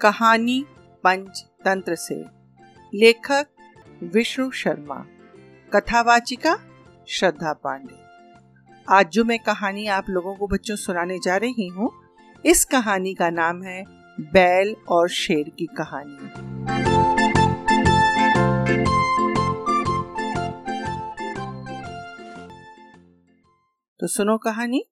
[0.00, 0.64] कहानी
[1.04, 2.24] पंचतंत्र से।
[2.94, 3.46] लेखक
[4.02, 5.06] विष्णु शर्मा।
[5.74, 6.58] कथावाचिका
[7.08, 7.98] श्रद्धा पांडे।
[8.94, 11.90] आज जो मैं कहानी आप लोगों को बच्चों सुनाने जा रही हूँ,
[12.46, 13.84] इस कहानी का नाम है
[14.20, 16.28] बैल और शेर की कहानी।
[24.00, 24.84] तो सुनो कहानी।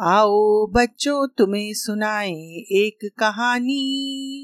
[0.00, 2.30] आओ बच्चों, तुम्हें सुनाए
[2.72, 4.37] एक कहानी।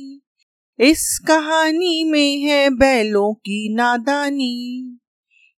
[0.80, 4.98] इस कहानी में है बैलों की नादानी।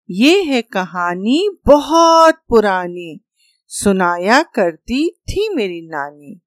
[0.09, 3.19] ये है कहानी बहुत पुरानी।
[3.67, 6.41] सुनाया करती थी मेरी नानी।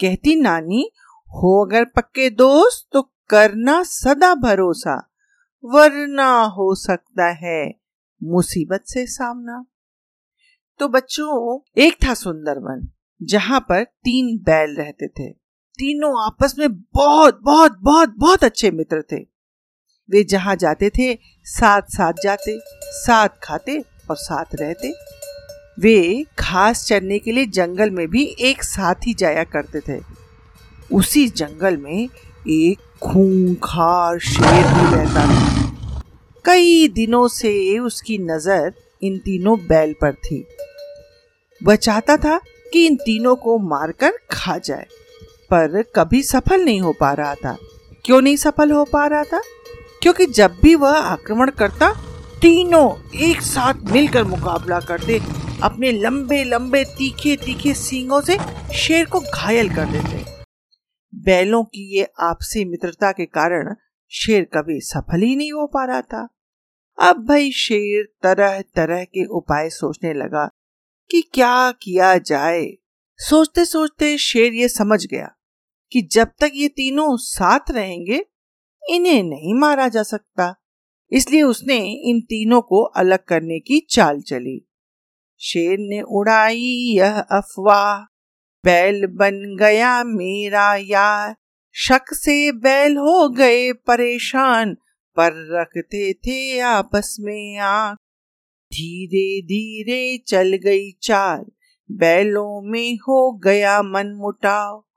[0.00, 0.90] कहती, नानी,
[1.28, 5.10] हो अगर पक्के दोस्त तो करना सदा भरोसा,
[5.64, 7.74] वरना हो सकता है
[8.22, 9.66] मुसीबत से सामना।
[10.78, 12.88] तो बच्चों, एक था सुंदरवन,
[13.22, 15.47] जहाँ पर तीन बैल रहते थे।
[15.78, 19.16] तीनों आपस में बहुत बहुत बहुत बहुत अच्छे मित्र थे।
[20.10, 24.92] वे जहाँ जाते थे, साथ साथ जाते, साथ खाते और साथ रहते।
[25.80, 30.00] वे घास चरने के लिए जंगल में भी एक साथ ही जाया करते थे।
[30.92, 32.08] उसी जंगल में
[32.48, 36.02] एक खूंखार शेर भी रहता था।
[36.44, 40.44] कई दिनों से उसकी नज़र इन तीनों बैल पर थी।
[41.62, 42.40] वह चाहता था
[42.72, 44.86] कि इन तीनों को मारकर खा जाए।
[45.50, 47.56] पर कभी सफल नहीं हो पा रहा था।
[48.04, 49.42] क्यों नहीं सफल हो पा रहा था?
[50.02, 52.04] क्योंकि जब भी वह आक्रमण करता
[52.42, 55.20] तीनों एक साथ मिलकर मुकाबला करते,
[55.62, 58.38] अपने लंबे लंबे, तीखे तीखे सींगों से
[58.74, 60.24] शेर को घायल कर देते।
[61.14, 63.74] बैलों की ये आपसी मित्रता के कारण
[64.10, 66.28] शेर कभी सफल ही नहीं हो पा रहा था।
[66.98, 70.50] अब भाई शेर तरह तरह के उपाय सोचने लगा
[71.10, 72.72] कि क्या किया जाए।
[73.18, 75.34] सोचते सोचते शेर ये समझ गया
[75.92, 78.24] कि जब तक ये तीनों साथ रहेंगे,
[78.88, 80.54] इन्हें नहीं मारा जा सकता।
[81.12, 81.76] इसलिए उसने
[82.10, 84.68] इन तीनों को अलग करने की चाल चली।
[85.40, 88.14] शेर ने उड़ाई, यह अफवाह।
[88.64, 91.36] बैल बन गया मेरा यार।
[91.72, 94.74] शक से बैल हो गए परेशान,
[95.16, 97.98] पर रखते थे आपस में आँख
[98.72, 101.46] धीरे धीरे चल गई चाल।
[101.92, 104.87] बैलों में हो गया मन मुटाव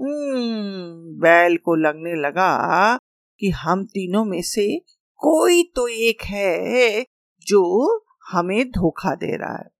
[0.00, 2.98] बैल को लगने लगा
[3.40, 4.78] कि हम तीनों में से
[5.16, 7.06] कोई तो एक है
[7.46, 7.94] जो
[8.30, 9.70] हमें धोखा दे रहा है।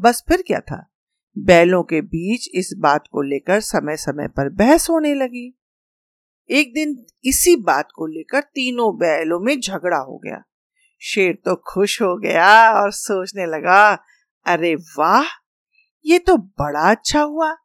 [0.00, 0.90] बस फिर क्या था?
[1.38, 5.58] बैलों के बीच इस बात को लेकर समय समय पर बहस होने लगी।
[6.50, 10.42] एक दिन इसी बात को लेकर तीनों बैलों में झगड़ा हो गया।
[11.00, 13.98] शेर तो खुश हो गया और सोचने लगा,
[14.46, 15.24] अरे वाह,
[16.04, 17.56] ये तो बड़ा अच्छा हुआ।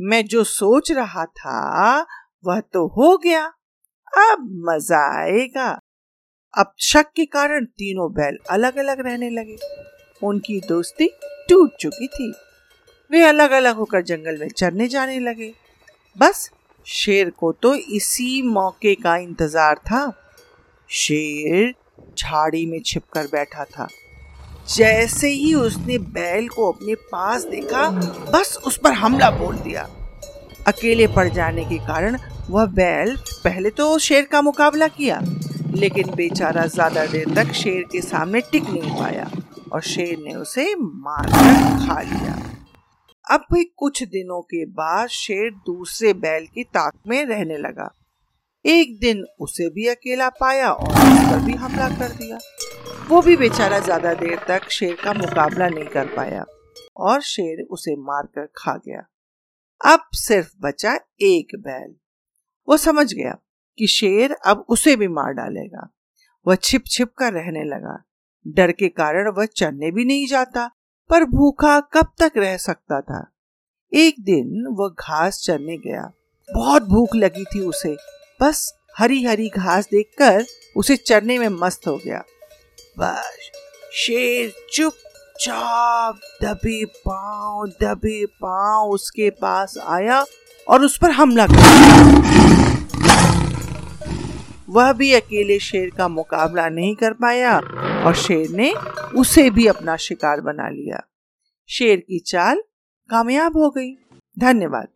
[0.00, 2.06] मैं जो सोच रहा था,
[2.46, 3.44] वह तो हो गया।
[4.12, 5.80] अब मज़ा आएगा।
[6.58, 9.56] अब शक के कारण तीनों बैल अलग अलग रहने लगे।
[10.22, 11.08] उनकी दोस्ती
[11.48, 12.32] टूट चुकी थी।
[13.10, 15.52] वे अलग अलग होकर जंगल में चरने जाने लगे।
[16.18, 16.50] बस,
[16.86, 20.12] शेर को तो इसी मौके का इंतज़ार था।
[20.88, 21.74] शेर
[22.18, 23.88] झाड़ी में छिपकर बैठा था।
[24.70, 27.88] जैसे ही उसने बैल को अपने पास देखा,
[28.32, 29.88] बस उस पर हमला बोल दिया।
[30.68, 32.18] अकेले पड़ जाने के कारण
[32.50, 35.20] वह बैल पहले तो शेर का मुकाबला किया,
[35.74, 39.30] लेकिन बेचारा ज़्यादा देर तक शेर के सामने टिक नहीं पाया
[39.72, 42.38] और शेर ने उसे मारकर खा लिया।
[43.24, 47.90] अब भी कुछ दिनों के बाद शेर दूसरे बैल की ताक में रहने लगा।
[48.64, 52.38] एक दिन उसे भी अकेला पाया और उस पर भी हमला कर दिया।
[53.08, 56.44] वो भी बेचारा ज़्यादा देर तक शेर का मुकाबला नहीं कर पाया
[56.96, 59.06] और शेर उसे मारकर खा गया।
[59.80, 61.94] अब सिर्फ़ बचा एक बैल।
[62.68, 63.36] वो समझ गया
[63.78, 65.88] कि शेर अब उसे भी मार डालेगा।
[66.46, 68.04] वह छिप छिप कर रहने लगा।
[68.46, 70.70] डर के कारण वह चरने भी नहीं जाता,
[71.10, 73.30] पर भूखा कब तक रह सकता था?
[73.92, 76.10] एक दिन वह घास चरने गया।
[76.48, 77.96] बहुत भूख लगी थी उसे।
[78.40, 80.44] बस हरी हरी घास देखकर
[80.76, 82.22] उसे चरने में मस्त हो गया।
[83.02, 83.50] बस।
[83.92, 90.24] शेर चुपचाप दबे पाँव दबे पाँव उसके पास आया
[90.68, 91.58] और उस पर हमला कर
[94.68, 97.58] वह भी अकेले शेर का मुकाबला नहीं कर पाया
[98.06, 98.72] और शेर ने
[99.16, 101.00] उसे भी अपना शिकार बना लिया।
[101.68, 102.62] शेर की चाल
[103.10, 103.92] कामयाब हो गई।
[104.38, 104.86] धन्यवाद।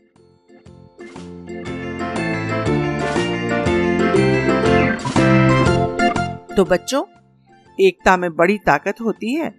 [6.57, 7.03] तो बच्चों
[7.79, 9.53] एकता में बड़ी ताकत होती है।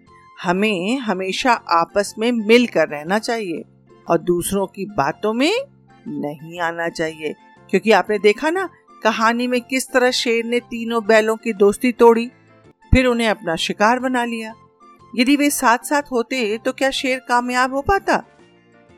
[0.43, 3.63] हमें हमेशा आपस में मिलकर रहना चाहिए
[4.07, 5.53] और दूसरों की बातों में
[6.07, 7.33] नहीं आना चाहिए।
[7.69, 8.67] क्योंकि आपने देखा ना,
[9.03, 12.27] कहानी में किस तरह शेर ने तीनों बैलों की दोस्ती तोड़ी,
[12.91, 14.53] फिर उन्हें अपना शिकार बना लिया।
[15.13, 18.23] यदि वे साथ साथ होते तो क्या शेर कामयाब हो पाता?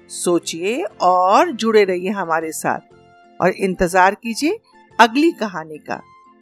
[0.10, 4.60] सोचिए और जुड़े रहिए हमारे साथ और इंतज़ार कीजिए
[5.00, 6.02] अगली कहानी का।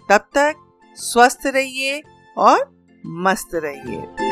[0.10, 0.56] तब तक
[0.98, 2.02] स्वस्थ रहिए
[2.38, 4.25] और मस्त रहिए।